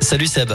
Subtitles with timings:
[0.00, 0.52] Salut Seb.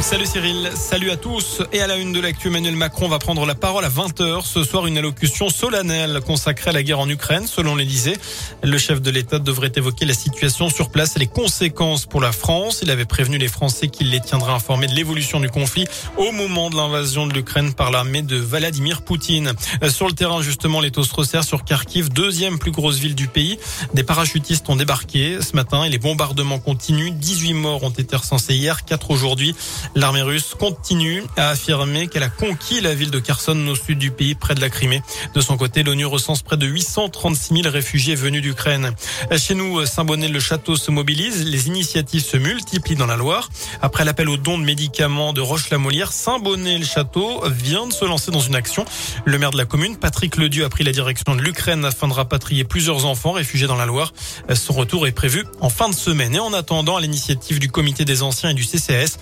[0.00, 1.62] Salut Cyril, salut à tous.
[1.72, 4.44] Et à la une de l'actu, Emmanuel Macron va prendre la parole à 20h.
[4.44, 8.16] Ce soir, une allocution solennelle consacrée à la guerre en Ukraine, selon l'Elysée.
[8.62, 12.32] Le chef de l'État devrait évoquer la situation sur place et les conséquences pour la
[12.32, 12.80] France.
[12.82, 15.86] Il avait prévenu les Français qu'il les tiendrait informés de l'évolution du conflit
[16.16, 19.52] au moment de l'invasion de l'Ukraine par l'armée de Vladimir Poutine.
[19.90, 23.28] Sur le terrain, justement, les taux se resserrent sur Kharkiv, deuxième plus grosse ville du
[23.28, 23.58] pays.
[23.94, 27.12] Des parachutistes ont débarqué ce matin et les bombardements continuent.
[27.12, 29.54] 18 morts ont été recensés hier, 4 aujourd'hui.
[29.96, 34.10] L'armée russe continue à affirmer qu'elle a conquis la ville de Kherson au sud du
[34.10, 35.02] pays, près de la Crimée.
[35.34, 38.92] De son côté, l'ONU recense près de 836 000 réfugiés venus d'Ukraine.
[39.36, 41.44] Chez nous, Saint-Bonnet-le-Château se mobilise.
[41.44, 43.48] Les initiatives se multiplient dans la Loire.
[43.82, 48.54] Après l'appel aux dons de médicaments de Roche-la-Molière, Saint-Bonnet-le-Château vient de se lancer dans une
[48.54, 48.84] action.
[49.24, 52.12] Le maire de la commune, Patrick Ledieu, a pris la direction de l'Ukraine afin de
[52.12, 54.12] rapatrier plusieurs enfants réfugiés dans la Loire.
[54.54, 56.34] Son retour est prévu en fin de semaine.
[56.34, 59.18] Et en attendant, à l'initiative du comité des anciens et du CCS,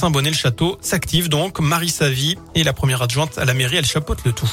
[0.00, 1.60] Saint-Bonnet-le-Château s'active donc.
[1.60, 3.76] Marie Savy est la première adjointe à la mairie.
[3.76, 4.50] Elle chapeaute le tout.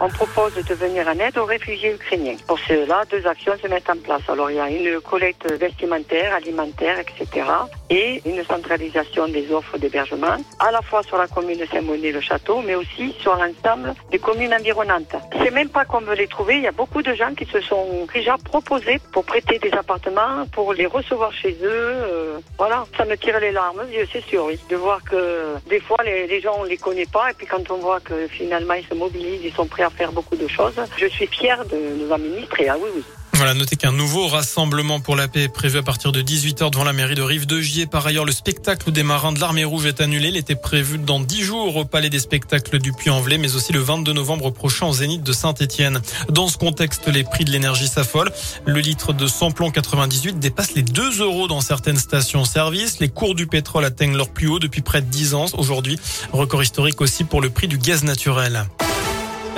[0.00, 2.36] On propose de venir en aide aux réfugiés ukrainiens.
[2.48, 4.22] Pour cela, deux actions se mettent en place.
[4.28, 7.46] Alors, il y a une collecte vestimentaire, alimentaire, etc.
[7.90, 12.74] et une centralisation des offres d'hébergement, à la fois sur la commune de Saint-Bonnet-le-Château, mais
[12.74, 15.14] aussi sur l'ensemble des communes environnantes.
[15.42, 16.56] C'est même pas qu'on veut les trouver.
[16.56, 20.44] Il y a beaucoup de gens qui se sont déjà proposés pour prêter des appartements,
[20.52, 21.68] pour les recevoir chez eux.
[21.70, 25.98] Euh, voilà, ça me tire les larmes, c'est sûr, oui, de voir que des fois
[26.04, 28.86] les, les gens on les connaît pas, et puis quand on voit que finalement ils
[28.86, 30.74] se mobilisent, ils sont prêts à faire beaucoup de choses.
[30.96, 32.68] Je suis fière de nous administrer.
[32.68, 33.02] Ah oui, oui.
[33.36, 36.84] Voilà, notez qu'un nouveau rassemblement pour la paix est prévu à partir de 18h devant
[36.84, 37.86] la mairie de Rive de Gier.
[37.86, 40.28] Par ailleurs, le spectacle des marins de l'armée rouge est annulé.
[40.28, 43.80] Il était prévu dans 10 jours au palais des spectacles du Puy-en-Velay, mais aussi le
[43.80, 46.00] 22 novembre prochain au Zénith de Saint-Étienne.
[46.28, 48.30] Dans ce contexte, les prix de l'énergie s'affolent.
[48.66, 53.00] Le litre de samplon 98 dépasse les 2 euros dans certaines stations-service.
[53.00, 55.98] Les cours du pétrole atteignent leur plus haut depuis près de 10 ans aujourd'hui.
[56.32, 58.64] Record historique aussi pour le prix du gaz naturel.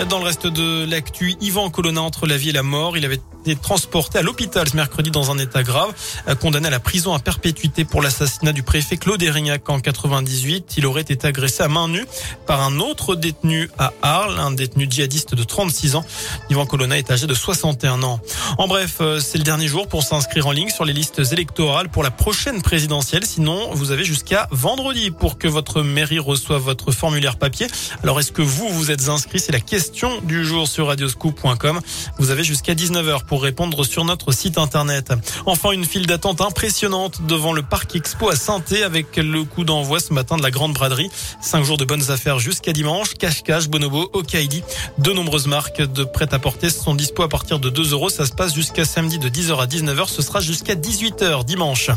[0.05, 2.99] Dans le reste de l'actu, Yvan Colonna entre la vie et la mort.
[2.99, 3.21] Il avait
[3.53, 5.93] été transporté à l'hôpital ce mercredi dans un état grave,
[6.41, 10.75] condamné à la prison à perpétuité pour l'assassinat du préfet Claude Erignac en 98.
[10.77, 12.05] Il aurait été agressé à main nue
[12.47, 16.05] par un autre détenu à Arles, un détenu djihadiste de 36 ans.
[16.51, 18.21] Yvan Colonna est âgé de 61 ans.
[18.59, 21.89] En bref, euh, c'est le dernier jour pour s'inscrire en ligne sur les listes électorales
[21.89, 23.25] pour la prochaine présidentielle.
[23.25, 27.69] Sinon, vous avez jusqu'à vendredi pour que votre mairie reçoive votre formulaire papier.
[28.03, 29.39] Alors, est-ce que vous, vous êtes inscrit?
[29.39, 31.81] C'est la question du jour sur radioscoop.com.
[32.19, 35.13] Vous avez jusqu'à 19h répondre sur notre site internet.
[35.47, 40.01] Enfin, une file d'attente impressionnante devant le parc Expo à saint avec le coup d'envoi
[40.01, 41.11] ce matin de la grande braderie.
[41.41, 43.15] Cinq jours de bonnes affaires jusqu'à dimanche.
[43.15, 44.63] Cache-cache, Bonobo, Okaidi.
[44.99, 48.09] De nombreuses marques de prêt-à-porter sont dispo à partir de 2 euros.
[48.09, 50.09] Ça se passe jusqu'à samedi de 10h à 19h.
[50.09, 51.91] Ce sera jusqu'à 18h dimanche.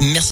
[0.00, 0.28] Merci.